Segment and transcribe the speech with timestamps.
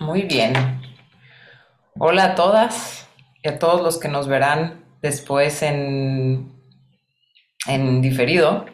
[0.00, 0.52] Muy bien.
[1.98, 3.08] Hola a todas
[3.42, 6.52] y a todos los que nos verán después en,
[7.66, 8.66] en diferido.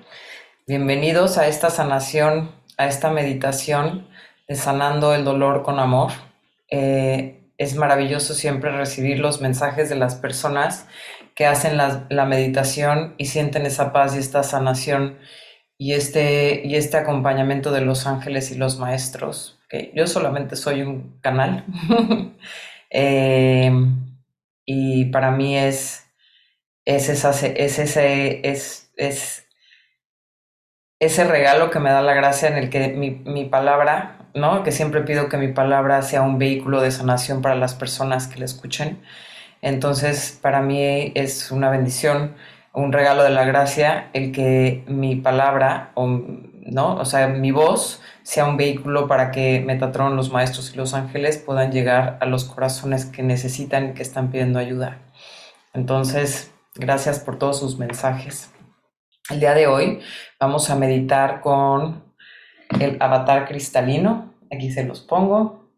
[0.67, 4.07] Bienvenidos a esta sanación, a esta meditación
[4.49, 6.13] de sanando el dolor con amor.
[6.69, 10.87] Eh, es maravilloso siempre recibir los mensajes de las personas
[11.35, 15.19] que hacen la, la meditación y sienten esa paz y esta sanación
[15.79, 19.54] y este, y este acompañamiento de los ángeles y los maestros.
[19.69, 21.65] Que Yo solamente soy un canal
[22.91, 23.73] eh,
[24.67, 26.07] y para mí es,
[26.85, 27.25] es, es,
[27.79, 29.47] ese, es, es
[31.01, 34.63] ese regalo que me da la gracia en el que mi, mi, palabra, ¿no?
[34.63, 38.39] Que siempre pido que mi palabra sea un vehículo de sanación para las personas que
[38.39, 39.03] la escuchen.
[39.61, 42.35] Entonces, para mí es una bendición
[42.75, 46.97] un regalo de la gracia el que mi palabra, o, ¿no?
[46.97, 51.37] O sea, mi voz sea un vehículo para que Metatron, los maestros y los ángeles
[51.37, 54.99] puedan llegar a los corazones que necesitan y que están pidiendo ayuda.
[55.75, 58.51] Entonces, gracias por todos sus mensajes.
[59.29, 60.01] El día de hoy
[60.41, 62.03] vamos a meditar con
[62.81, 64.35] el avatar cristalino.
[64.51, 65.71] Aquí se los pongo.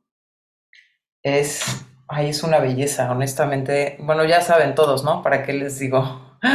[1.23, 3.97] Es, ay, es una belleza, honestamente.
[3.99, 5.23] Bueno, ya saben todos, ¿no?
[5.23, 6.39] ¿Para qué les digo?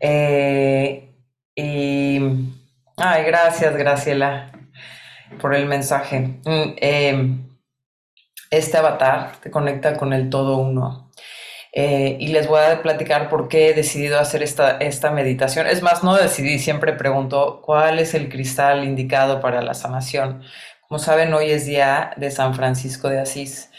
[0.00, 1.12] Eh,
[1.56, 2.20] y,
[2.96, 4.52] ay, gracias, Graciela,
[5.40, 6.40] por el mensaje.
[6.44, 7.48] Mm, em,
[8.50, 11.10] este avatar te conecta con el todo uno.
[11.72, 15.66] Eh, y les voy a platicar por qué he decidido hacer esta, esta meditación.
[15.66, 20.42] Es más, no decidí, siempre pregunto cuál es el cristal indicado para la sanación.
[20.88, 23.70] Como saben, hoy es día de San Francisco de Asís.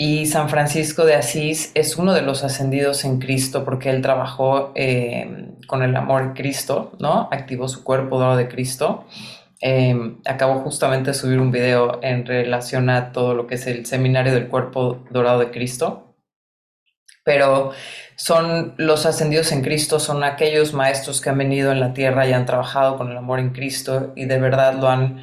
[0.00, 4.72] Y San Francisco de Asís es uno de los ascendidos en Cristo porque él trabajó
[4.76, 7.28] eh, con el amor Cristo, ¿no?
[7.32, 9.04] Activó su cuerpo de Cristo.
[9.60, 13.86] Eh, acabó justamente de subir un video en relación a todo lo que es el
[13.86, 16.14] seminario del cuerpo dorado de Cristo.
[17.24, 17.72] Pero
[18.16, 22.32] son los ascendidos en Cristo, son aquellos maestros que han venido en la tierra y
[22.32, 25.22] han trabajado con el amor en Cristo y de verdad lo han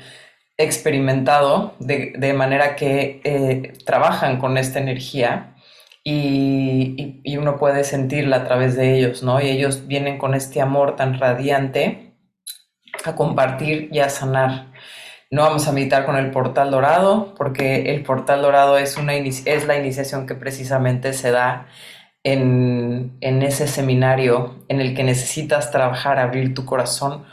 [0.58, 5.56] experimentado de, manera que eh, trabajan con esta energía
[6.04, 9.42] y, uno puede sentirla a través de ellos, ¿no?
[9.42, 12.05] Y ellos vienen con este amor tan radiante
[13.08, 14.68] a compartir y a sanar.
[15.32, 19.66] No vamos a meditar con el portal dorado, porque el portal dorado es, una, es
[19.66, 21.68] la iniciación que precisamente se da
[22.24, 27.26] en, en ese seminario en el que necesitas trabajar, abrir tu corazón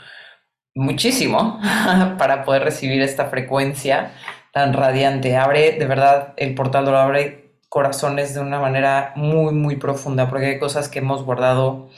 [0.75, 1.59] muchísimo
[2.17, 4.11] para poder recibir esta frecuencia
[4.51, 5.35] tan radiante.
[5.37, 10.45] Abre, de verdad, el portal lo abre corazones de una manera muy, muy profunda, porque
[10.45, 11.89] hay cosas que hemos guardado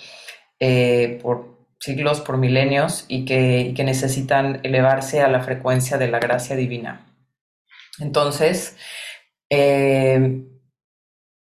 [0.59, 1.54] eh, por
[1.85, 7.05] siglos, por milenios, y que, que necesitan elevarse a la frecuencia de la gracia divina.
[7.99, 8.75] Entonces,
[9.49, 10.41] eh,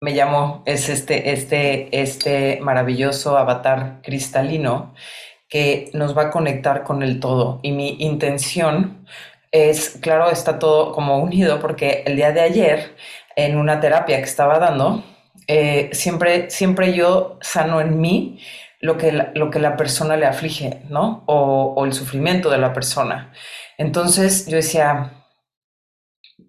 [0.01, 4.93] me llamo, es este, este, este maravilloso avatar cristalino
[5.49, 7.59] que nos va a conectar con el todo.
[7.63, 9.05] Y mi intención
[9.51, 12.95] es, claro, está todo como unido porque el día de ayer,
[13.35, 15.03] en una terapia que estaba dando,
[15.47, 18.39] eh, siempre, siempre yo sano en mí
[18.79, 21.23] lo que la, lo que la persona le aflige, ¿no?
[21.27, 23.33] O, el sufrimiento de la persona.
[23.77, 25.25] Entonces yo decía,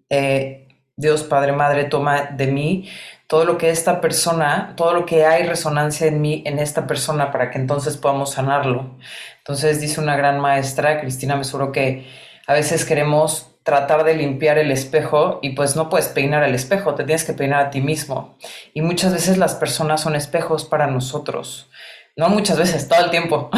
[0.09, 2.89] eh, Dios Padre Madre, toma de mí
[3.27, 7.31] todo lo que esta persona, todo lo que hay resonancia en mí, en esta persona,
[7.31, 8.97] para que entonces podamos sanarlo.
[9.37, 12.07] Entonces dice una gran maestra, Cristina Mesuro, que
[12.45, 16.95] a veces queremos tratar de limpiar el espejo y pues no puedes peinar el espejo,
[16.95, 18.37] te tienes que peinar a ti mismo.
[18.73, 21.69] Y muchas veces las personas son espejos para nosotros.
[22.17, 23.49] No muchas veces, todo el tiempo.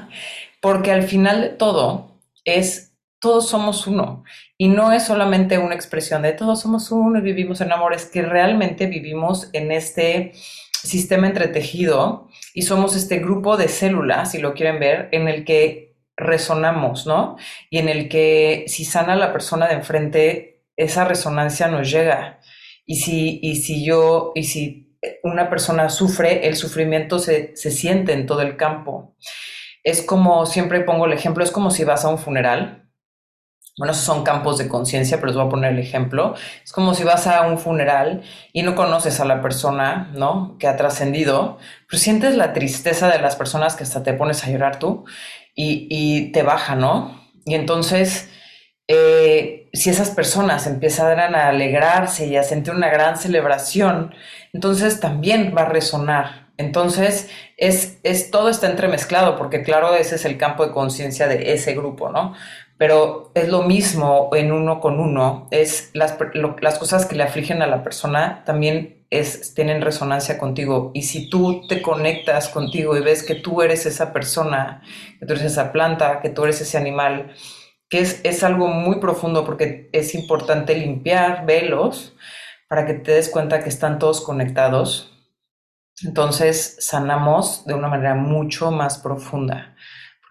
[0.60, 2.92] Porque al final de todo es
[3.22, 4.24] todos somos uno.
[4.58, 8.04] Y no es solamente una expresión de todos somos uno y vivimos en amor, es
[8.06, 10.32] que realmente vivimos en este
[10.72, 15.94] sistema entretejido y somos este grupo de células, si lo quieren ver, en el que
[16.16, 17.36] resonamos, ¿no?
[17.70, 22.40] Y en el que si sana la persona de enfrente, esa resonancia nos llega.
[22.84, 24.81] Y si, y si yo, y si
[25.22, 29.16] una persona sufre, el sufrimiento se, se siente en todo el campo.
[29.84, 32.82] Es como, siempre pongo el ejemplo, es como si vas a un funeral
[33.78, 36.34] bueno, son campos de conciencia, pero les voy a poner el ejemplo.
[36.62, 38.22] Es como si vas a un funeral
[38.52, 40.56] y no conoces a la persona, ¿no?
[40.58, 41.58] Que ha trascendido,
[41.88, 45.04] pero sientes la tristeza de las personas que hasta te pones a llorar tú
[45.54, 47.18] y, te baja, ¿no?
[47.46, 48.30] Y entonces,
[48.88, 54.14] eh, si esas personas empiezan a alegrarse y a sentir una gran celebración,
[54.52, 56.42] entonces también va a resonar.
[56.58, 61.54] Entonces, es, es todo está entremezclado, porque claro, ese es el campo de conciencia de
[61.54, 62.34] ese grupo, ¿no?
[62.82, 66.18] pero es lo mismo en uno con uno, es las,
[66.60, 70.90] las cosas que le afligen a la persona también es, tienen resonancia contigo.
[70.92, 74.82] Y si tú te conectas contigo y ves que tú eres esa persona,
[75.20, 77.32] que tú eres esa planta, que tú eres ese animal,
[77.92, 82.16] que es, es algo muy profundo porque es importante limpiar velos
[82.66, 85.12] para que te des cuenta que están todos conectados.
[86.02, 89.76] Entonces sanamos de una manera mucho más profunda.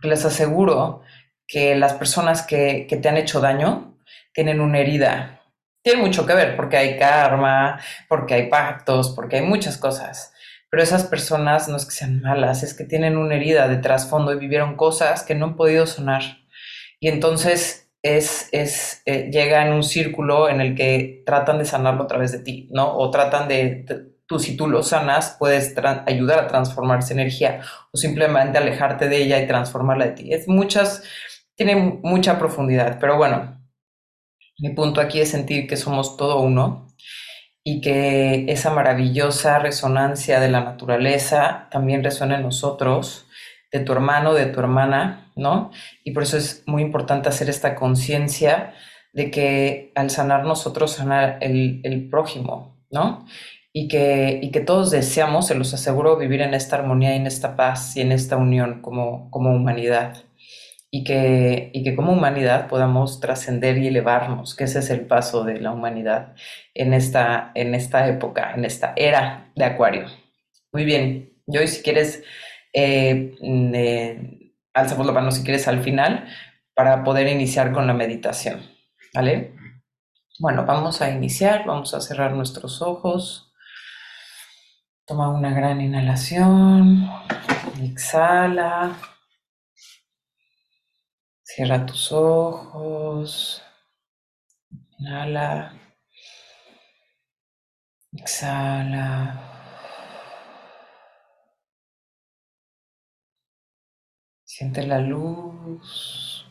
[0.01, 1.03] Les aseguro
[1.45, 3.95] que las personas que, te han hecho daño
[4.33, 5.43] tienen una herida.
[5.83, 7.79] Tiene mucho que ver porque hay karma,
[8.09, 10.33] porque hay pactos, porque hay muchas cosas.
[10.71, 14.33] Pero esas personas no es que sean malas, es que tienen una herida de trasfondo
[14.33, 16.40] y vivieron cosas que no han podido sonar.
[17.01, 22.03] Y entonces es, es eh, llega en un círculo en el que tratan de sanarlo
[22.03, 22.95] a través de ti, ¿no?
[22.95, 23.85] O tratan de,
[24.27, 25.75] tú si tú lo sanas, puedes
[26.05, 27.61] ayudar a transformar esa energía
[27.91, 30.33] o simplemente alejarte de ella y transformarla de ti.
[30.33, 31.03] Es muchas,
[31.55, 33.59] tiene mucha profundidad, pero bueno,
[34.59, 36.87] mi punto aquí es sentir que somos todo uno
[37.63, 43.27] y que esa maravillosa resonancia de la naturaleza también resuena en nosotros,
[43.71, 45.71] de tu hermano, de tu hermana, ¿no?
[46.03, 48.73] Y por eso es muy importante hacer esta conciencia
[49.13, 53.25] de que al sanar nosotros, sanar el, el prójimo, ¿no?
[53.73, 57.27] Y que, y que todos deseamos, se los aseguro, vivir en esta armonía y en
[57.27, 60.17] esta paz y en esta unión como, como humanidad
[60.93, 65.45] y que, y que como humanidad podamos trascender y elevarnos, que ese es el paso
[65.45, 66.35] de la humanidad
[66.73, 70.07] en esta, en esta época, en esta era de Acuario.
[70.73, 72.23] Muy bien, yo si quieres,
[72.73, 76.27] eh, eh, alzamos la mano si quieres al final
[76.73, 78.61] para poder iniciar con la meditación,
[79.13, 79.53] ¿vale?
[80.39, 83.53] Bueno, vamos a iniciar, vamos a cerrar nuestros ojos.
[85.05, 87.09] Toma una gran inhalación,
[87.81, 88.95] exhala.
[91.43, 93.61] Cierra tus ojos.
[94.99, 95.73] Inhala.
[98.13, 99.50] Exhala.
[104.61, 106.45] Siente la luz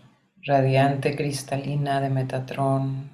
[0.45, 3.09] radiante cristalina de Metatron.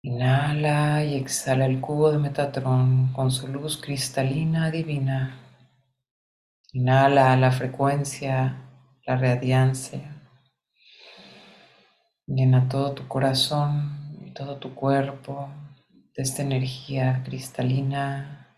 [0.00, 5.38] Inhala y exhala el cubo de Metatron con su luz cristalina divina.
[6.72, 8.62] Inhala la frecuencia
[9.04, 10.22] la radiancia.
[12.26, 15.50] Llena todo tu corazón y todo tu cuerpo
[16.16, 18.56] de esta energía cristalina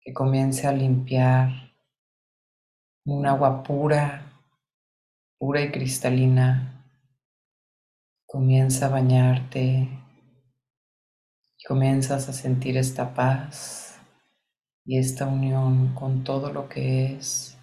[0.00, 1.73] que comience a limpiar
[3.04, 4.32] un agua pura,
[5.38, 6.84] pura y cristalina.
[8.26, 9.88] Comienza a bañarte
[11.56, 14.00] y comienzas a sentir esta paz
[14.84, 17.54] y esta unión con todo lo que es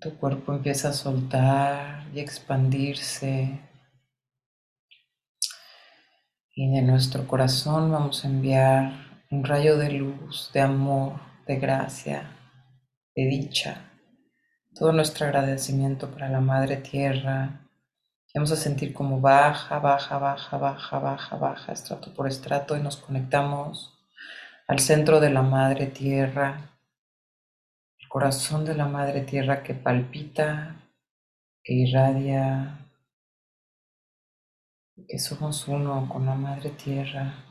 [0.00, 3.60] tu cuerpo empieza a soltar y expandirse.
[6.54, 8.92] Y de nuestro corazón vamos a enviar
[9.30, 12.37] un rayo de luz, de amor, de gracia,
[13.18, 13.90] de dicha.
[14.74, 17.60] Todo nuestro agradecimiento para la Madre Tierra.
[18.34, 22.96] vamos a sentir como baja, baja, baja, baja, baja, baja, estrato por estrato y nos
[22.96, 23.98] conectamos
[24.66, 26.68] al centro de la Madre Tierra
[28.08, 30.76] corazón de la Madre Tierra que palpita,
[31.62, 32.88] que irradia,
[35.06, 37.44] que somos uno con la Madre Tierra.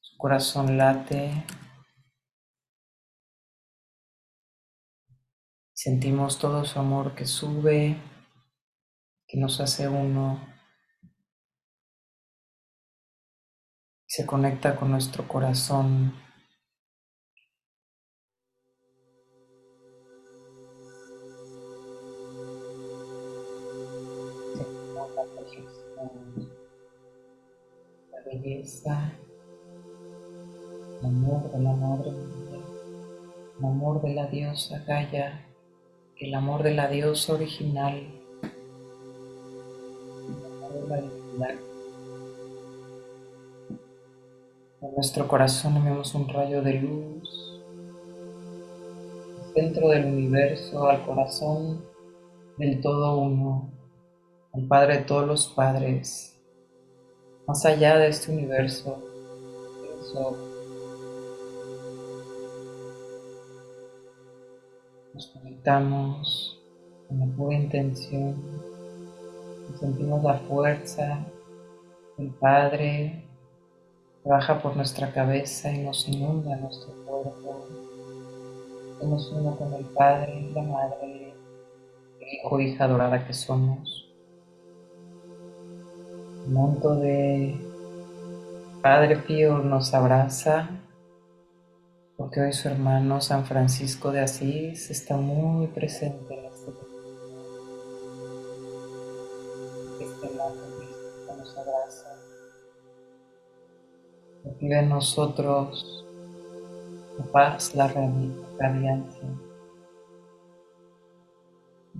[0.00, 1.44] Su corazón late.
[5.84, 7.96] Sentimos todo su amor que sube,
[9.26, 10.38] que nos hace uno.
[14.06, 16.14] Se conecta con nuestro corazón
[28.12, 29.12] la belleza,
[31.00, 32.10] el amor de la Madre
[33.58, 35.51] el amor de la diosa Gaia,
[36.18, 37.94] el amor de la diosa original,
[40.22, 40.88] el amor
[41.38, 41.50] la.
[44.80, 47.62] En nuestro corazón vemos un rayo de luz
[49.54, 51.84] dentro del universo, al corazón
[52.58, 53.72] del todo uno
[54.52, 56.38] al Padre de todos los padres,
[57.46, 59.02] más allá de este universo.
[65.14, 66.58] Nos conectamos
[67.08, 68.36] con la pura intención
[69.70, 71.26] y sentimos la fuerza
[72.16, 73.24] del Padre
[74.22, 77.66] que baja por nuestra cabeza y nos inunda nuestro cuerpo
[79.00, 81.34] Somos uno con el Padre, la Madre,
[82.20, 84.08] el Hijo, hija dorada que somos.
[86.46, 87.60] Un monto de
[88.80, 90.70] Padre Pío nos abraza
[92.16, 96.70] porque hoy su hermano San Francisco de Asís está muy presente en este
[100.00, 102.16] este que nos abraza.
[104.60, 106.06] Vive en nosotros
[107.18, 109.28] la paz, la radiancia.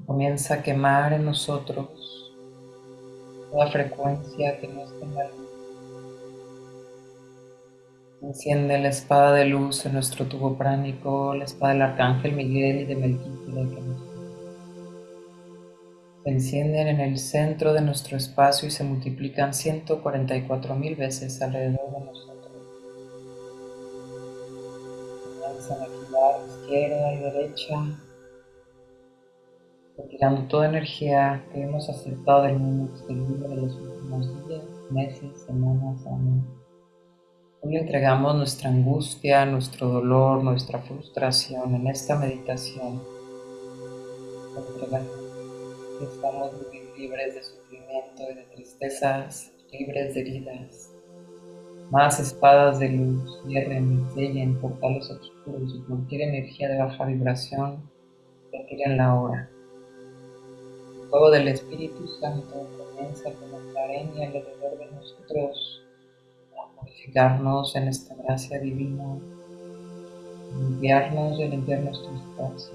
[0.07, 2.35] Comienza a quemar en nosotros
[3.51, 5.31] toda frecuencia que no está en la
[8.23, 12.85] Enciende la espada de luz en nuestro tubo pránico, la espada del arcángel Miguel y
[12.85, 13.69] de Melquisedec.
[16.23, 21.91] Se encienden en el centro de nuestro espacio y se multiplican 144 mil veces alrededor
[21.91, 22.53] de nosotros.
[25.43, 27.75] Comienzan a girar izquierda y derecha,
[29.99, 34.63] retirando toda energía que hemos aceptado del mundo exterior de los últimos días,
[34.93, 36.62] meses, semanas, años.
[37.65, 43.01] Hoy entregamos nuestra angustia, nuestro dolor, nuestra frustración en esta meditación.
[46.03, 46.51] Estamos
[46.99, 50.93] libres de sufrimiento y de tristezas, libres de heridas.
[51.93, 57.89] Más espadas de luz, cierren, sellen portales oscuros y cualquier energía de baja vibración,
[58.51, 59.49] retiren la hora.
[61.01, 65.82] El fuego del Espíritu Santo comienza a penetrar en y alrededor de nosotros
[67.03, 69.19] purificarnos en esta gracia divina,
[70.57, 72.75] limpiarnos y limpiar nuestro espacio.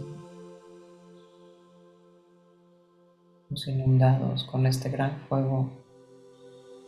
[3.50, 5.69] Nos inundados con este gran fuego,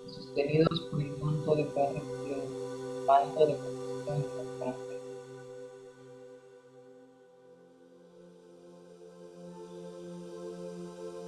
[0.07, 4.99] sostenidos por el manto de Padre Dios, manto de protección constante.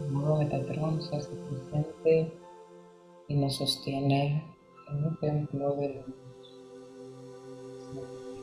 [0.01, 2.34] El modo Metatron se hace presente
[3.30, 4.51] y nos sostiene
[4.91, 6.05] un templo de luz,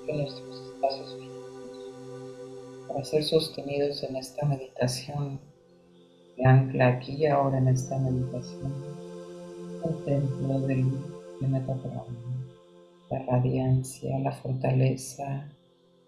[0.06, 5.38] en nuestros espacios físicos, para ser sostenidos en esta meditación
[6.36, 8.72] que ancla aquí y ahora en esta meditación,
[9.84, 11.00] el templo de luz
[11.40, 12.16] de Metatron,
[13.10, 15.48] la radiancia, la fortaleza,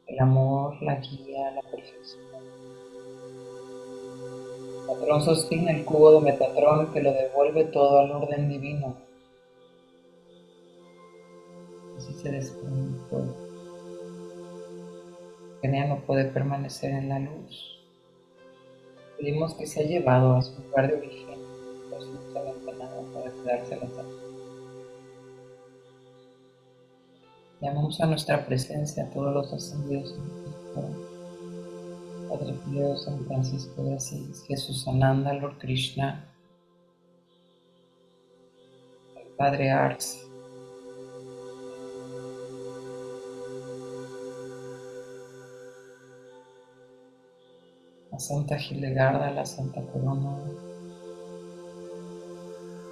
[0.06, 2.24] el amor, la guía, la perfección.
[4.86, 9.09] Metatron sostiene el cubo de Metatron que lo devuelve todo al orden divino
[12.20, 13.34] se desprende todo.
[15.62, 17.78] Kenia no puede permanecer en la luz.
[19.18, 21.38] Pedimos que sea llevado a su lugar de origen,
[21.92, 24.30] absolutamente nada para quedarse tarde.
[27.60, 30.14] Llamamos a nuestra presencia a todos los ascendidos
[30.74, 31.10] en.
[32.30, 36.32] Padre Pío, San Francisco de Asís, Jesús Ananda, Lord Krishna,
[39.16, 40.29] el Padre Ars,
[48.20, 50.36] Santa Gildegarda, la Santa Corona,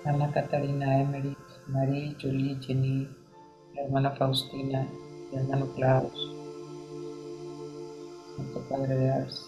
[0.06, 3.06] Ana Catarina Emery, Marie Julie Jenny,
[3.74, 4.88] la hermana Faustina,
[5.32, 6.34] el hermano Klaus,
[8.36, 9.46] Santo Padre de Ars,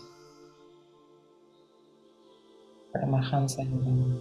[2.93, 4.21] Paramahansa en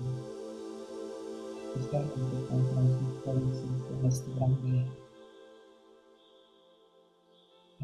[4.06, 4.86] este gran día.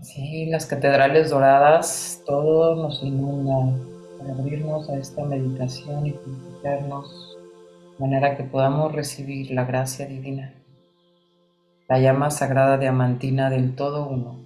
[0.02, 3.80] Sí, las catedrales doradas, todo nos inunda
[4.20, 7.38] para abrirnos a esta meditación y purificarnos
[7.94, 10.54] de manera que podamos recibir la gracia divina,
[11.88, 14.38] la llama sagrada diamantina del todo uno.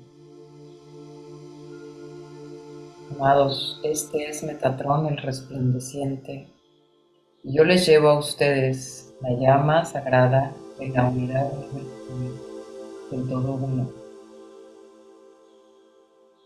[3.16, 6.48] Amados, este es Metatrón el resplandeciente
[7.44, 11.52] y yo les llevo a ustedes la llama sagrada de la unidad
[13.12, 14.09] del todo uno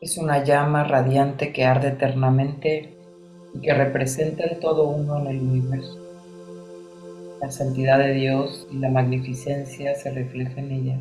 [0.03, 2.93] es una llama radiante que arde eternamente
[3.53, 5.97] y que representa el todo uno en el universo.
[7.39, 10.99] La santidad de Dios y la magnificencia se reflejan en ella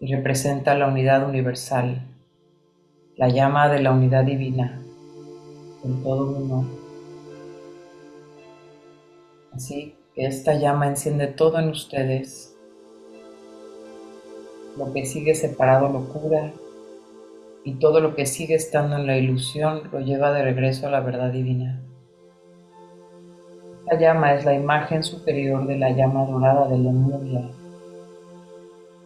[0.00, 2.06] y representa la unidad universal,
[3.16, 4.82] la llama de la unidad divina,
[5.82, 6.68] el todo uno.
[9.52, 12.54] Así que esta llama enciende todo en ustedes.
[14.76, 16.52] Lo que sigue separado lo cura
[17.66, 21.00] y todo lo que sigue estando en la ilusión lo lleva de regreso a la
[21.00, 21.82] verdad divina.
[23.90, 27.50] La llama es la imagen superior de la llama dorada de la Lemuria,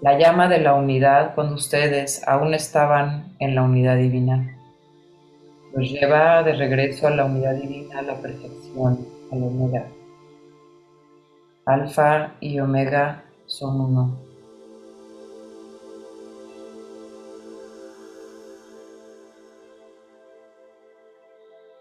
[0.02, 4.54] la llama de la unidad cuando ustedes aún estaban en la unidad divina.
[5.74, 9.86] Nos lleva de regreso a la unidad divina, a la perfección, al omega.
[11.64, 14.29] Alfa y omega son uno.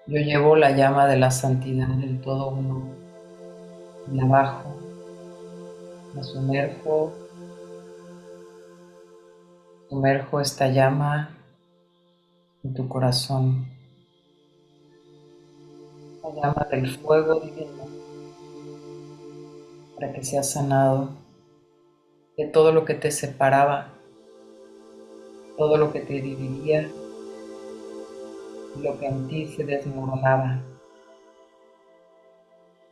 [0.09, 2.89] Yo llevo la llama de la santidad del todo uno.
[4.11, 4.75] La bajo,
[6.15, 7.13] la sumerjo,
[9.87, 11.37] sumerjo esta llama
[12.63, 13.67] en tu corazón.
[16.23, 17.85] La llama del fuego divino
[19.93, 21.09] para que seas sanado
[22.35, 23.93] de todo lo que te separaba,
[25.55, 26.89] todo lo que te dividía,
[28.81, 30.62] lo que en ti se desmoronaba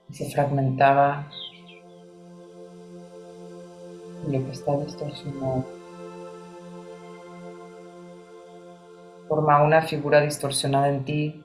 [0.10, 1.29] y se fragmentaba,
[4.27, 5.65] lo que está distorsionado.
[9.27, 11.44] Forma una figura distorsionada en ti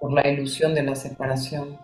[0.00, 1.78] por la ilusión de la separación,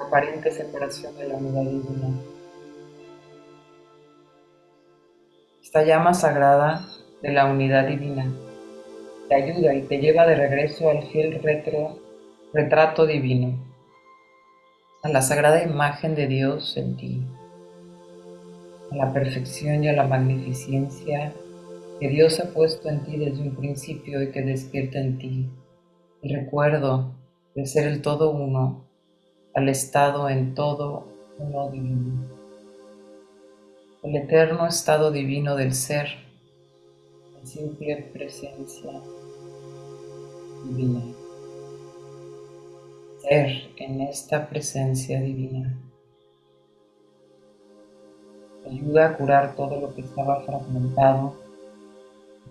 [0.00, 2.08] aparente separación de la unidad divina.
[5.62, 6.86] Esta llama sagrada
[7.22, 8.26] de la unidad divina
[9.28, 11.40] te ayuda y te lleva de regreso al fiel
[12.52, 13.54] retrato divino,
[15.02, 17.22] a la sagrada imagen de Dios en ti,
[18.90, 21.32] a la perfección y a la magnificencia
[21.98, 25.50] que Dios ha puesto en ti desde un principio y que despierta en ti.
[26.22, 27.14] El recuerdo
[27.54, 28.84] de ser el todo uno,
[29.54, 32.28] al estado en todo uno divino.
[34.02, 36.25] El eterno estado divino del ser,
[37.46, 38.90] simple presencia
[40.64, 41.02] divina.
[43.22, 45.78] Ser en esta presencia divina
[48.66, 51.36] ayuda a curar todo lo que estaba fragmentado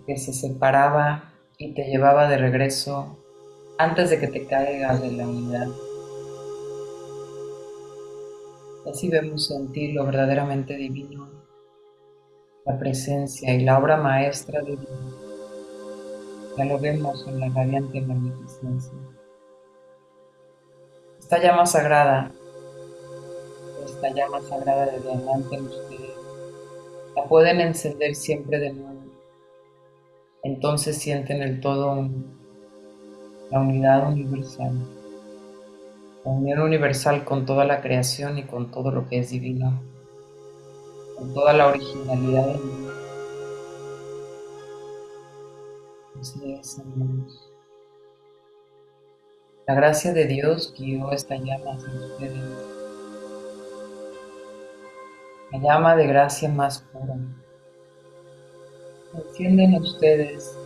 [0.06, 3.18] que se separaba y te llevaba de regreso
[3.78, 5.68] antes de que te caigas de la unidad.
[8.90, 11.28] Así vemos en ti lo verdaderamente divino,
[12.66, 15.16] la presencia y la obra maestra de Dios.
[16.58, 18.92] Ya lo vemos en la radiante magnificencia.
[21.18, 22.30] Esta llama sagrada,
[23.84, 26.16] esta llama sagrada de diamante en ustedes,
[27.14, 28.96] la pueden encender siempre de nuevo
[30.46, 32.08] entonces sienten el todo
[33.50, 34.78] la unidad universal,
[36.24, 39.82] la unión universal con toda la creación y con todo lo que es divino,
[41.16, 42.92] con toda la originalidad del mundo.
[46.20, 47.50] Así hermanos.
[49.66, 52.44] La gracia de Dios guió esta llama hacia ustedes.
[55.52, 57.16] La llama de gracia más pura
[59.14, 60.56] encienden ustedes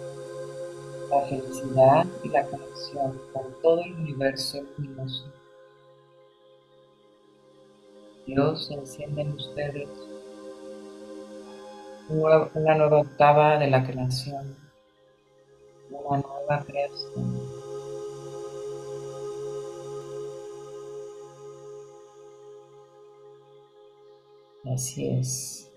[1.10, 5.24] la felicidad y la conexión con todo el universo luminoso.
[8.26, 9.88] Dios enciende en ustedes
[12.10, 14.56] una nueva octava de la creación,
[15.90, 17.60] una nueva creación.
[24.64, 25.70] Así es.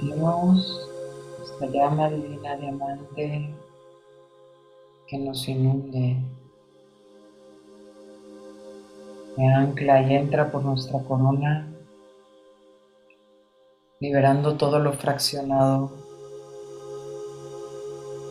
[0.00, 0.88] Dios,
[1.42, 3.54] esta llama divina diamante
[5.08, 6.18] que nos inunde,
[9.34, 11.66] que ancla y entra por nuestra corona,
[14.00, 15.90] liberando todo lo fraccionado,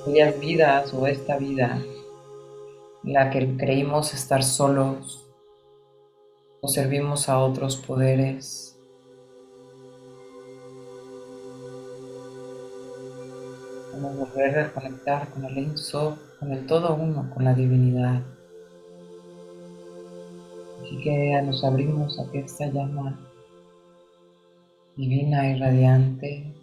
[0.01, 1.81] aquellas vidas o esta vida
[3.03, 5.25] en la que creímos estar solos
[6.61, 8.76] o servimos a otros poderes
[14.01, 18.21] volver a conectar con el Enso, con el todo uno, con la divinidad.
[20.81, 23.19] Así que nos abrimos a que esta llama
[24.95, 26.53] divina y radiante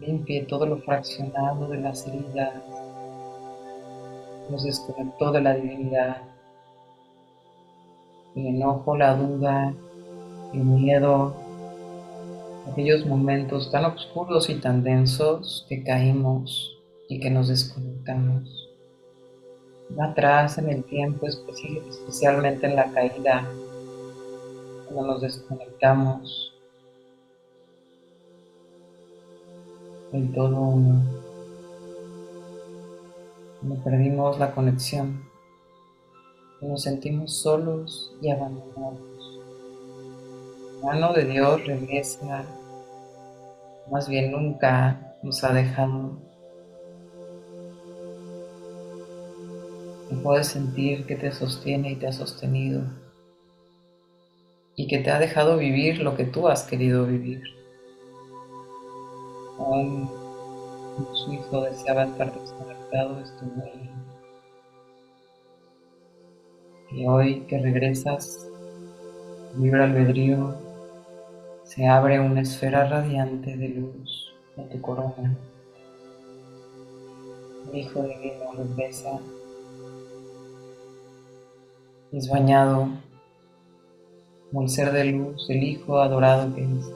[0.00, 2.54] limpie todo lo fraccionado de las heridas,
[4.50, 6.22] nos desconectó de la divinidad,
[8.34, 9.72] el enojo, la duda,
[10.52, 11.34] el miedo,
[12.70, 18.70] aquellos momentos tan oscuros y tan densos que caímos y que nos desconectamos.
[19.98, 23.46] Atrás en el tiempo, especialmente en la caída,
[24.86, 26.54] cuando nos desconectamos
[30.12, 31.02] del todo uno,
[33.60, 35.32] cuando perdimos la conexión
[36.62, 39.11] nos sentimos solos y abandonados.
[40.82, 42.44] Mano de Dios regresa,
[43.90, 46.18] más bien nunca nos ha dejado.
[50.10, 52.82] Y puedes sentir que te sostiene y te ha sostenido
[54.74, 57.42] y que te ha dejado vivir lo que tú has querido vivir.
[59.58, 60.08] Hoy
[61.12, 63.90] su hijo deseaba estar desconectado, estuvo ahí.
[66.90, 68.48] Y hoy que regresas,
[69.58, 70.71] libre albedrío,
[71.74, 75.34] se abre una esfera radiante de luz en tu corona.
[77.70, 79.18] El Hijo Divino los besa
[82.12, 82.88] es bañado
[84.50, 86.92] como el ser de luz, el Hijo adorado que es.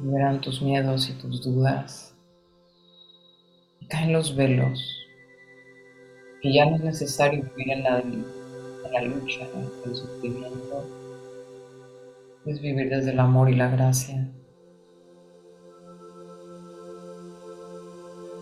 [0.00, 2.14] Liberan tus miedos y tus dudas.
[3.80, 4.82] Y caen los velos.
[6.40, 8.24] Y ya no es necesario vivir en la, en
[8.92, 11.03] la lucha, en el sufrimiento.
[12.46, 14.28] Es vivir desde el amor y la gracia.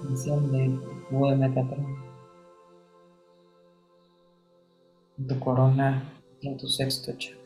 [0.08, 1.86] Enciende el cubo de Metatron.
[5.28, 6.02] Tu corona
[6.40, 7.38] en tu sexto chakra.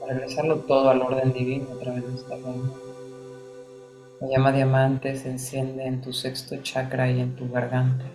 [0.00, 2.70] Para regresarlo todo al orden divino a través de esta reina.
[4.22, 8.06] La llama diamante se enciende en tu sexto chakra y en tu garganta.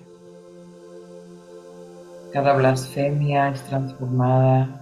[2.34, 4.81] Cada blasfemia es transformada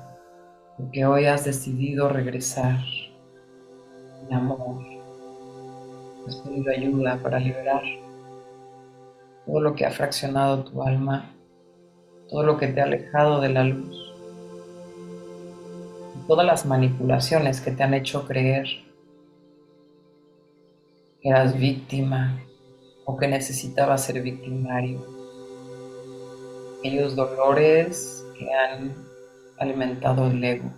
[0.79, 2.79] porque hoy has decidido regresar
[4.23, 4.83] en amor.
[6.27, 7.83] Has pedido ayuda para liberar
[9.45, 11.35] todo lo que ha fraccionado tu alma,
[12.27, 14.09] todo lo que te ha alejado de la luz
[16.29, 18.67] todas las manipulaciones que te han hecho creer
[21.21, 22.39] que eras víctima
[23.03, 25.03] o que necesitabas ser victimario.
[26.77, 29.08] Aquellos dolores que han
[29.59, 30.71] alimentado el ego.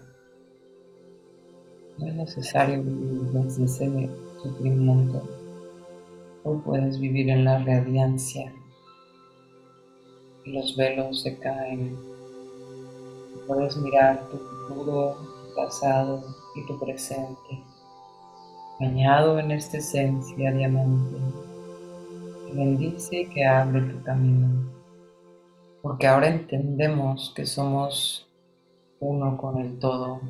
[1.97, 4.09] No es necesario vivir desde ese
[4.41, 5.21] sufrimiento.
[6.43, 8.51] Hoy puedes vivir en la radiancia
[10.45, 11.97] los velos se caen.
[13.47, 15.15] Puedes mirar tu futuro
[15.55, 16.23] pasado
[16.55, 17.63] y tu presente,
[18.79, 21.17] bañado en esta esencia diamante,
[22.53, 24.49] bendice y que abre tu camino,
[25.81, 28.27] porque ahora entendemos que somos
[29.01, 30.21] uno con el todo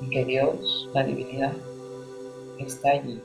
[0.00, 1.52] y que Dios, la divinidad,
[2.58, 3.20] está allí.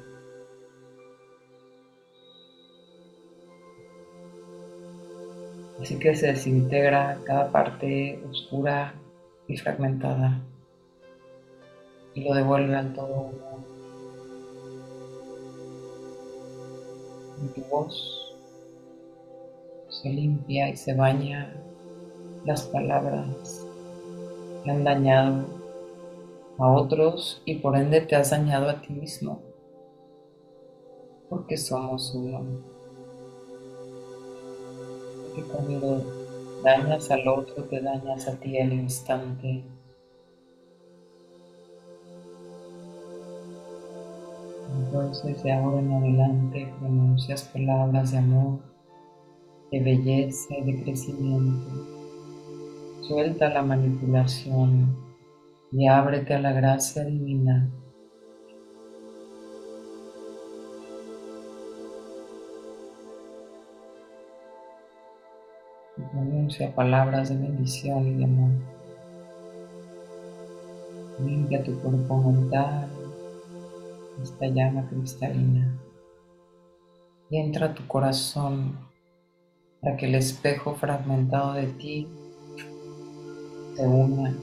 [5.79, 8.95] Así que se desintegra cada parte oscura
[9.47, 10.41] y fragmentada
[12.15, 13.65] y lo devuelve al todo uno.
[17.43, 18.35] Y tu voz
[19.89, 21.55] se limpia y se baña
[22.45, 23.65] las palabras
[24.63, 25.45] que han dañado
[26.57, 29.41] a otros y por ende te has dañado a ti mismo,
[31.29, 32.43] porque somos uno.
[35.23, 36.01] Porque cuando
[36.63, 39.63] dañas al otro, te dañas a ti al instante.
[44.77, 48.59] Entonces de ahora en adelante pronuncias palabras de amor,
[49.71, 51.94] de belleza de crecimiento.
[53.07, 54.95] Suelta la manipulación
[55.71, 57.69] y ábrete a la gracia divina
[66.11, 68.51] pronuncia palabras de bendición y de amor.
[71.23, 72.89] Limpia tu cuerpo mental,
[74.21, 75.77] esta llama cristalina,
[77.29, 78.79] y entra a tu corazón
[79.81, 82.07] para que el espejo fragmentado de ti
[83.75, 84.33] se una.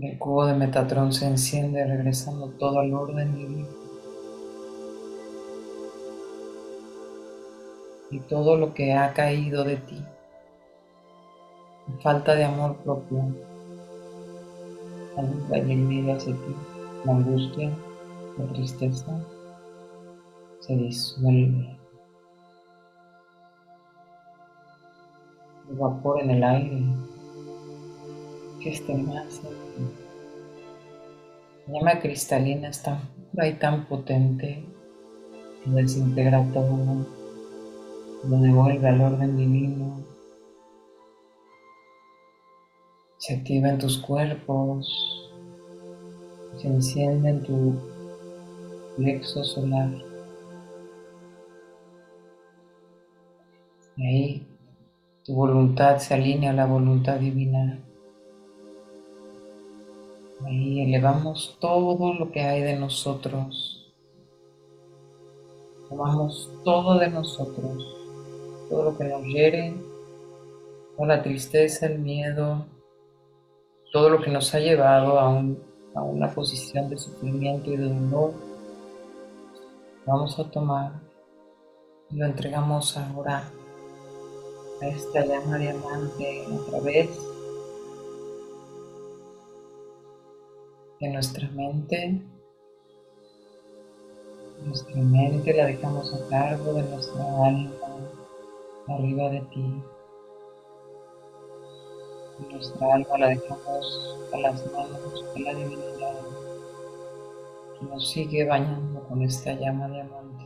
[0.00, 3.86] El cubo de Metatron se enciende regresando todo al orden divino.
[8.10, 10.02] y todo lo que ha caído de ti.
[12.02, 13.24] falta de amor propio,
[15.16, 16.56] la duda y el miedo hacia ti,
[17.04, 17.70] la angustia,
[18.38, 19.24] la tristeza,
[20.60, 21.75] se disuelve.
[25.68, 26.82] El vapor en el aire,
[28.60, 29.40] que esté más
[31.66, 33.00] La llama cristalina es tan
[33.32, 34.64] pura y tan potente
[35.64, 37.06] que desintegra todo
[38.28, 40.00] lo devuelve al orden divino,
[43.18, 45.30] se activa en tus cuerpos,
[46.56, 47.74] se enciende en tu
[48.96, 49.90] plexo solar,
[53.98, 54.46] Y ahí
[55.26, 57.80] tu voluntad se alinea a la voluntad divina.
[60.44, 63.92] Ahí elevamos todo lo que hay de nosotros.
[65.88, 67.96] Tomamos todo de nosotros,
[68.68, 69.74] todo lo que nos hiere,
[70.96, 72.64] toda la tristeza, el miedo,
[73.92, 75.42] todo lo que nos ha llevado a,
[75.94, 78.32] a una posición de sufrimiento y de dolor.
[80.06, 80.92] Vamos a tomar
[82.10, 83.42] y lo entregamos ahora
[84.80, 87.08] a esta llama diamante a través
[91.00, 92.22] de nuestra mente.
[94.64, 97.72] Nuestra mente la dejamos a cargo de nuestra alma
[98.88, 99.82] arriba de ti.
[102.50, 106.16] Nuestra alma la dejamos a las manos de la divinidad
[107.78, 110.45] que nos sigue bañando con esta llama diamante.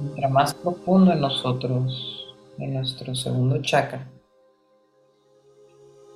[0.00, 4.10] Entra más profundo en nosotros, en nuestro segundo chakra.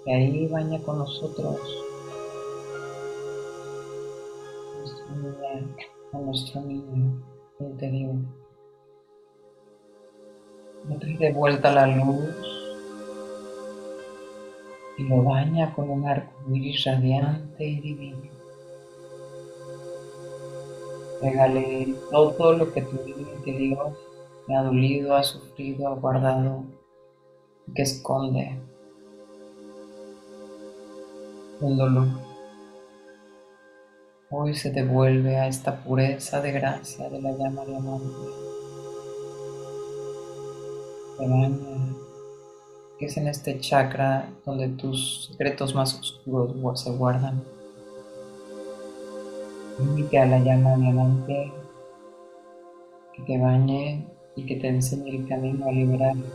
[0.06, 1.60] Y ahí baña con nosotros
[4.84, 5.76] nuestro niño,
[6.12, 7.22] a nuestro niño
[7.60, 8.16] interior.
[11.00, 12.34] Trae de vuelta la luz
[14.98, 18.33] y lo baña con un arco iris radiante y divino.
[21.24, 23.94] Regale todo lo que tu vida
[24.46, 26.64] me ha dolido, ha sufrido, ha guardado,
[27.74, 28.58] que esconde
[31.62, 32.08] un dolor.
[34.30, 38.02] Hoy se devuelve a esta pureza de gracia de la llama de amor.
[42.98, 47.42] que es en este chakra donde tus secretos más oscuros se guardan.
[49.78, 51.52] Invite a la llama diamante
[53.12, 54.06] que te bañe
[54.36, 56.28] y que te enseñe el camino a liberarnos.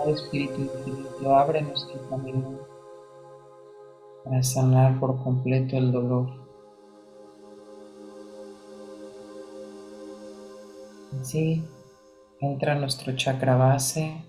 [0.00, 2.58] Al Espíritu Infinito abre nuestro camino
[4.24, 6.28] para sanar por completo el dolor.
[11.20, 11.64] Así
[12.40, 14.24] entra nuestro chakra base,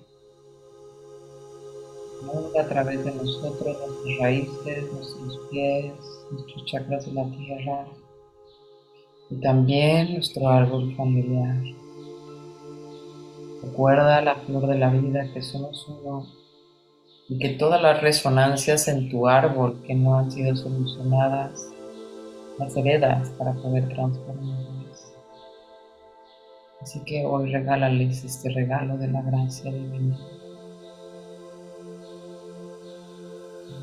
[2.59, 5.93] a través de nosotros, nuestras raíces, nuestros pies,
[6.31, 7.87] nuestros chakras de la tierra
[9.29, 11.57] y también nuestro árbol familiar.
[13.63, 16.27] Recuerda la flor de la vida que somos uno
[17.29, 21.69] y que todas las resonancias en tu árbol que no han sido solucionadas
[22.59, 25.13] las heredas para poder transformarlas.
[26.81, 30.19] Así que hoy regálales este regalo de la gracia divina.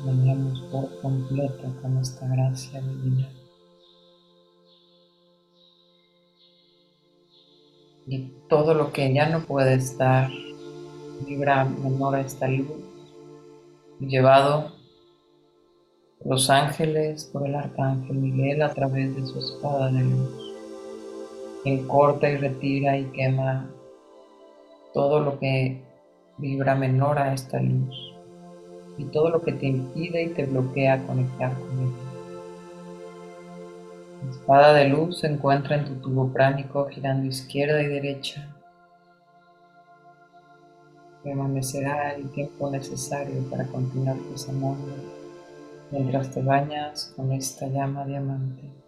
[0.03, 3.29] Venimos por completo con esta gracia divina.
[8.07, 10.31] Y todo lo que ya no puede estar,
[11.27, 12.67] vibra menor a esta luz,
[13.99, 14.73] llevado
[16.17, 20.55] por los ángeles, por el arcángel Miguel a través de su espada de luz,
[21.61, 23.69] quien corta y retira y quema
[24.95, 25.79] todo lo que
[26.39, 28.10] vibra menor a esta luz
[28.97, 31.91] y todo lo que te impide y te bloquea conectar con él.
[34.23, 38.47] La espada de luz se encuentra en tu tubo pránico girando izquierda y derecha.
[41.23, 44.95] Permanecerá el tiempo necesario para continuar sanando
[45.91, 48.80] mientras te bañas con esta llama diamante.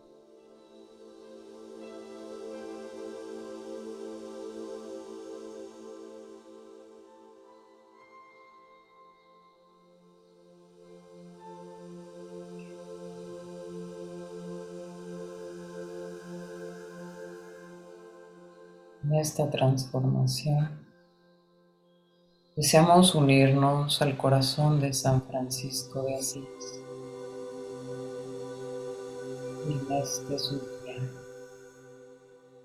[19.15, 20.69] Esta transformación,
[22.55, 26.83] deseamos unirnos al corazón de San Francisco de Asís.
[29.69, 30.59] Inés de su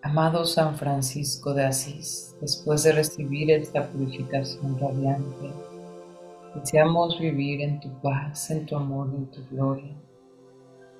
[0.02, 5.52] Amado San Francisco de Asís, después de recibir esta purificación radiante,
[6.54, 9.94] deseamos vivir en tu paz, en tu amor, en tu gloria.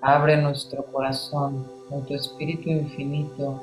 [0.03, 3.63] Abre nuestro corazón con tu Espíritu infinito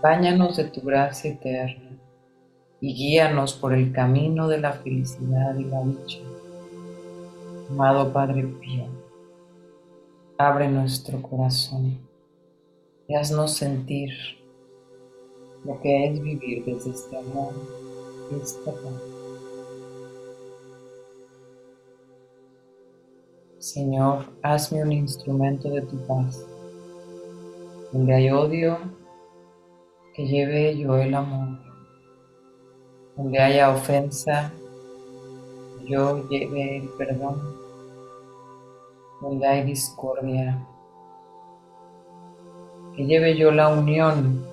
[0.00, 1.98] Báñanos de tu gracia eterna
[2.80, 6.20] y guíanos por el camino de la felicidad y la dicha.
[7.68, 8.86] Amado Padre Pío,
[10.38, 11.98] abre nuestro corazón
[13.08, 14.10] y haznos sentir
[15.64, 17.52] lo que es vivir desde este amor
[18.30, 19.02] y esta paz.
[23.58, 26.46] Señor, hazme un instrumento de tu paz.
[27.92, 28.78] Donde hay odio,
[30.18, 31.60] que lleve yo el amor.
[33.16, 34.52] Donde haya ofensa,
[35.86, 37.40] yo lleve el perdón.
[39.22, 40.58] Donde hay discordia,
[42.96, 44.44] que lleve yo la unión.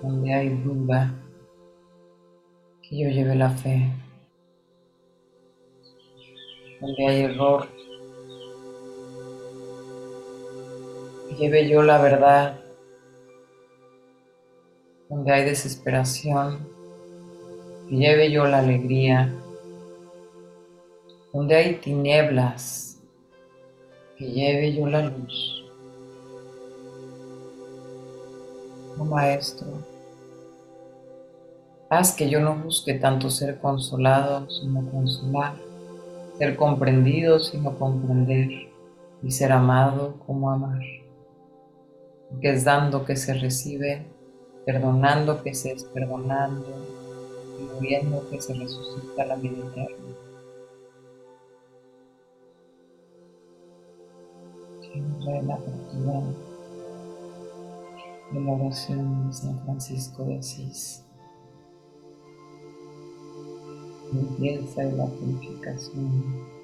[0.00, 1.12] Donde hay duda,
[2.82, 3.90] que yo lleve la fe.
[6.80, 7.66] Donde hay error,
[11.28, 12.67] que lleve yo la verdad
[15.18, 16.68] donde hay desesperación,
[17.88, 19.34] que lleve yo la alegría,
[21.32, 23.02] donde hay tinieblas,
[24.16, 25.64] que lleve yo la luz.
[28.96, 29.66] Oh Maestro,
[31.90, 35.56] haz que yo no busque tanto ser consolado, sino consolar,
[36.38, 38.68] ser comprendido, sino comprender,
[39.24, 40.80] y ser amado como amar,
[42.40, 44.16] que es dando que se recibe
[44.68, 46.66] perdonando que se es perdonando,
[47.58, 50.14] y muriendo que se resucita la vida eterna.
[54.82, 56.20] Siempre la apertura
[58.30, 61.02] de la oración de San Francisco de Asís.
[64.12, 66.57] Limpieza y la purificación.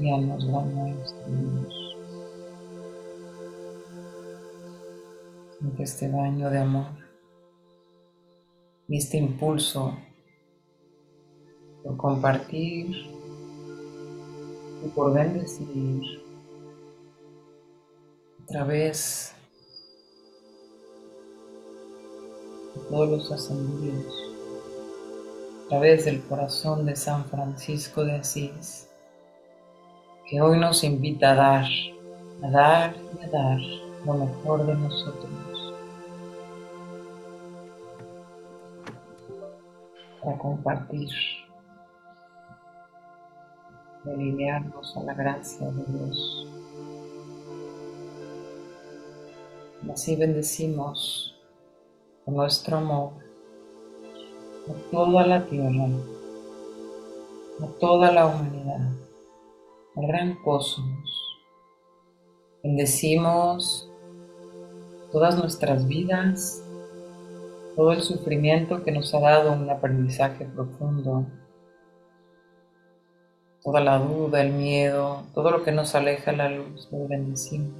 [0.00, 1.96] Nos nuestros
[5.58, 6.86] Siente este baño de amor
[8.88, 9.94] y este impulso
[11.84, 12.96] por compartir
[14.84, 16.22] y por bendecir
[18.42, 19.34] a través
[22.74, 24.14] de todos los ascendidos,
[25.66, 28.89] a través del corazón de San Francisco de Asís
[30.30, 31.64] que hoy nos invita a dar,
[32.40, 33.58] a dar y a dar
[34.06, 35.74] lo mejor de nosotros.
[40.22, 41.08] Para compartir,
[44.04, 46.46] delinearnos a la gracia de Dios.
[49.92, 51.34] Así bendecimos
[52.24, 53.14] nuestro amor
[54.68, 55.88] a toda la tierra,
[57.60, 59.09] a toda la humanidad
[60.00, 61.38] gran cosmos.
[62.62, 63.90] Bendecimos
[65.12, 66.62] todas nuestras vidas,
[67.76, 71.26] todo el sufrimiento que nos ha dado un aprendizaje profundo,
[73.62, 77.72] toda la duda, el miedo, todo lo que nos aleja la luz, lo bendecimos.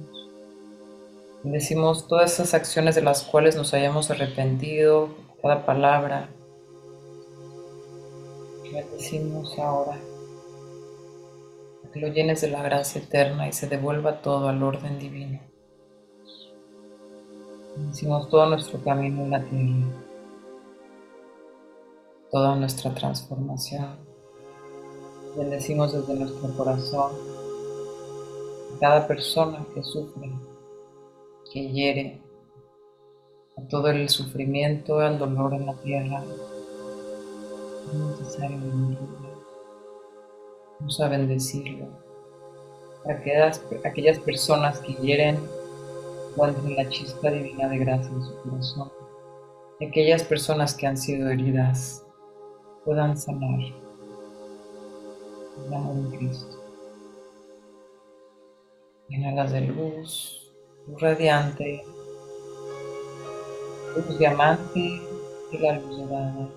[1.43, 5.09] Bendecimos todas esas acciones de las cuales nos hayamos arrepentido,
[5.41, 6.29] cada palabra.
[8.71, 10.10] Bendecimos ahora
[11.91, 15.39] que lo llenes de la gracia eterna y se devuelva todo al orden divino.
[17.75, 19.87] Bendecimos todo nuestro camino en la tierra,
[22.31, 23.97] toda nuestra transformación.
[25.37, 27.11] Bendecimos desde nuestro corazón
[28.75, 30.31] a cada persona que sufre,
[31.53, 32.21] que hiere,
[33.57, 36.23] a todo el sufrimiento, al dolor en la tierra.
[37.87, 38.57] Es necesario
[40.81, 41.85] Vamos a bendecirlo.
[43.05, 45.37] Aquellas, aquellas personas que hieren
[46.31, 48.91] encuentren la chispa divina de gracia en su corazón.
[49.79, 52.03] Aquellas personas que han sido heridas
[52.83, 53.59] puedan sanar
[55.67, 56.63] el amor de Cristo.
[59.07, 60.51] Llénalas de luz,
[60.87, 61.83] luz radiante,
[63.95, 64.99] luz diamante
[65.51, 66.49] y la luz dorada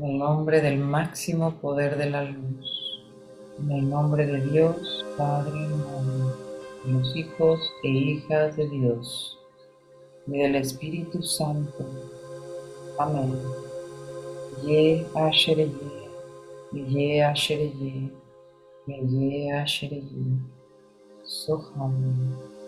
[0.00, 3.02] en el nombre del máximo poder de la luz,
[3.58, 6.34] en el nombre de Dios, Padre Madre,
[6.86, 9.38] de los hijos e hijas de Dios,
[10.26, 11.84] y del Espíritu Santo.
[12.98, 13.38] Amén.
[14.64, 15.70] Ye ashereye,
[16.72, 18.10] ye ashereye,
[18.86, 20.38] ye ashereye,
[21.24, 22.59] soham.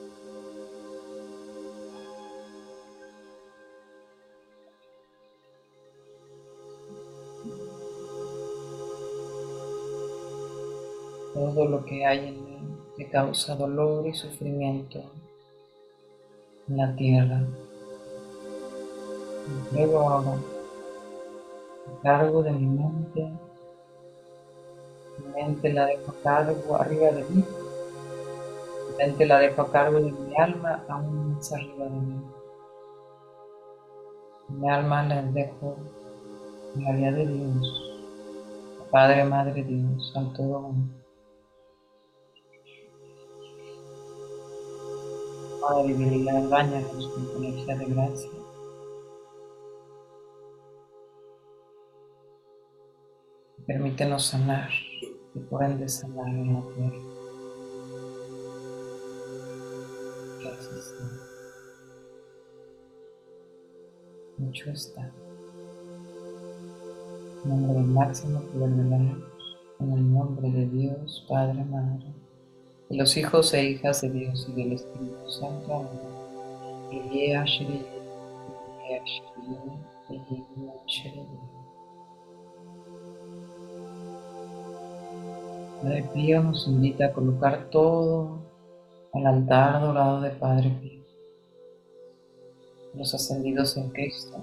[11.35, 12.53] Todo lo que hay en mí
[12.97, 15.03] que causa dolor y sufrimiento
[16.68, 17.43] en la tierra.
[19.72, 20.39] Luego ahora
[21.89, 23.33] a cargo de mi mente,
[25.18, 27.45] mi mente la dejo a cargo arriba de mí,
[28.89, 32.22] mi mente la dejo a cargo de mi alma aún más arriba de mí.
[34.49, 35.76] Mi alma la dejo
[36.76, 37.93] en la de Dios,
[38.91, 40.72] Padre, Madre Dios, al todo
[45.63, 48.31] Padre divinidad, bañanos con tu energía de gracia.
[53.65, 54.71] Permítenos sanar
[55.35, 56.99] y por ende sanar en la tierra.
[60.41, 60.95] Gracias,
[64.39, 65.13] Mucho está.
[67.45, 69.33] En nombre del máximo poder de
[69.79, 72.12] en el nombre de Dios, Padre, Madre,
[72.93, 75.76] de los hijos e hijas de Dios y del Espíritu Santo.
[75.76, 76.12] Amén.
[85.82, 88.43] Padre Pío nos invita a colocar todo
[89.14, 91.03] al altar dorado de Padre Pío,
[92.93, 94.36] los ascendidos en Cristo,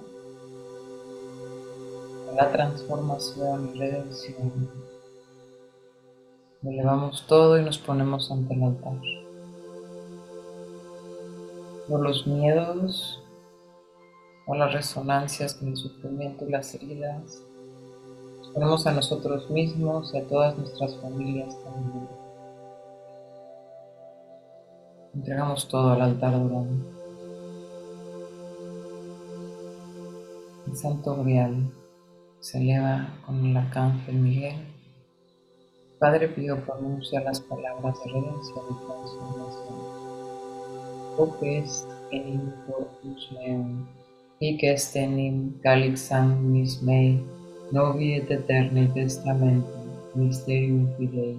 [2.35, 4.98] la transformación y redención.
[6.61, 8.99] Elevamos todo y nos ponemos ante el altar.
[11.87, 13.23] Por los miedos
[14.45, 17.41] o las resonancias con el sufrimiento y las heridas,
[18.39, 22.09] nos ponemos a nosotros mismos y a todas nuestras familias también.
[25.15, 26.67] Entregamos todo al altar dorado.
[30.67, 31.71] El Santo Grial
[32.41, 34.68] se eleva con el arcángel Miguel.
[35.99, 39.79] Padre Pío pronuncia las palabras de redención y transformación.
[41.17, 43.85] Opes enim corpus meum,
[44.39, 47.19] hic est enim calixam mis mei,
[47.73, 51.35] novi et eterni testamentum, mysterium fidei.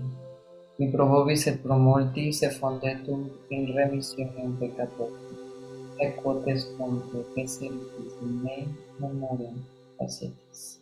[0.76, 5.40] Mi probobis et promultis e fondetum in remissionem peccatorum.
[6.00, 8.68] Et quotes ponte, que servitis in mei
[9.00, 9.56] memoriam
[9.96, 10.80] facetis.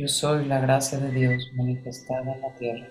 [0.00, 2.88] Yo soy la gracia de Dios manifestada en la tierra.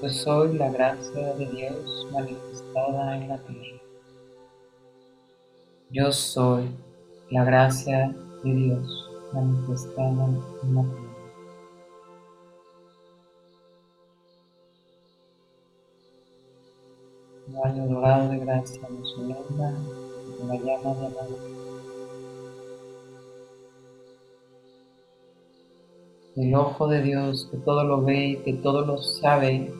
[0.00, 3.82] Yo soy la gracia de Dios manifestada en la tierra.
[5.90, 6.70] Yo soy
[7.30, 11.14] la gracia de Dios manifestada en la tierra.
[17.48, 19.74] Un año dorado de gracia nos inunda
[20.38, 21.63] con la llama de la
[26.36, 29.72] el ojo de Dios que todo lo ve que todo lo sabe,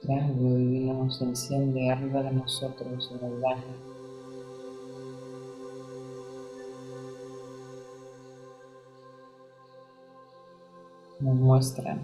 [0.00, 3.62] triángulo divino se enciende arriba de nosotros en el baño.
[11.18, 12.00] Nos muestran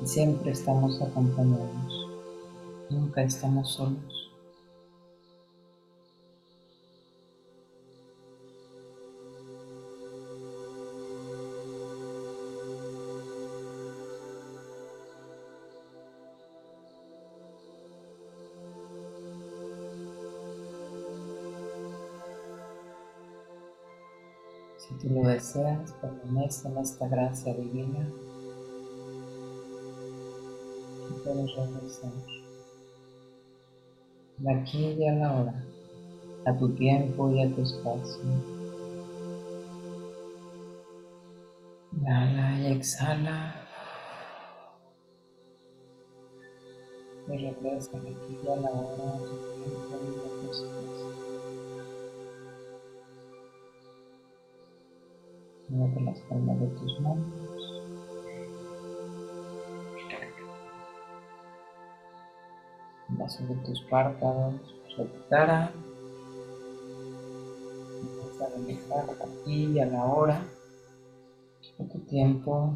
[0.00, 2.08] que siempre estamos acompañados,
[2.88, 4.23] nunca estamos solos.
[25.34, 28.08] Deseas, permanece en esta gracia divina
[31.10, 32.12] y puedes regresar
[34.38, 35.64] de aquí y a la hora,
[36.44, 38.22] a tu tiempo y a tu espacio.
[41.92, 43.60] Inhala y exhala.
[47.26, 51.13] Y regresa de aquí y a la hora, a tu tiempo y a tu espacio.
[55.68, 57.32] Mueve las palmas de tus manos.
[63.08, 64.60] Vas sobre tus párpados,
[64.94, 65.72] sobre tu cara.
[68.02, 70.42] Empieza a relajar aquí y a la hora,
[71.78, 72.74] a tu tiempo,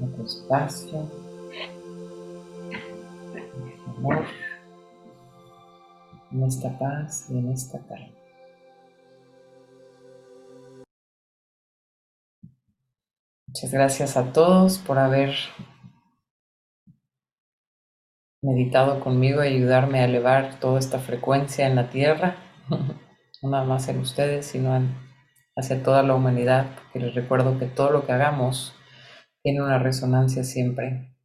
[0.00, 1.08] a tu espacio,
[3.52, 4.24] en amor,
[6.30, 8.19] en esta paz y en esta calma.
[13.52, 15.34] Muchas gracias a todos por haber
[18.42, 22.36] meditado conmigo y ayudarme a elevar toda esta frecuencia en la Tierra,
[23.42, 24.80] no nada más en ustedes, sino
[25.56, 28.72] hacia toda la humanidad, porque les recuerdo que todo lo que hagamos
[29.42, 31.16] tiene una resonancia siempre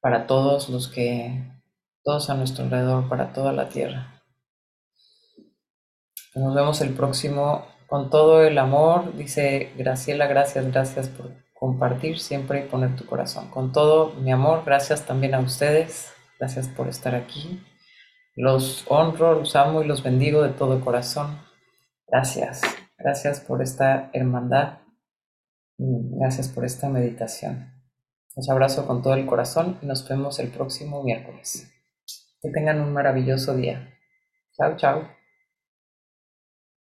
[0.00, 1.50] para todos los que,
[2.04, 4.22] todos a nuestro alrededor, para toda la Tierra.
[6.36, 12.60] Nos vemos el próximo con todo el amor, dice Graciela, gracias, gracias por compartir siempre
[12.60, 13.50] y poner tu corazón.
[13.50, 17.60] Con todo mi amor, gracias también a ustedes, gracias por estar aquí.
[18.36, 21.40] Los honro, los amo y los bendigo de todo corazón.
[22.06, 22.60] Gracias,
[22.96, 24.78] gracias por esta hermandad.
[25.76, 27.72] Gracias por esta meditación.
[28.36, 31.68] Los abrazo con todo el corazón y nos vemos el próximo miércoles.
[32.40, 33.92] Que tengan un maravilloso día.
[34.52, 35.19] Chao, chao.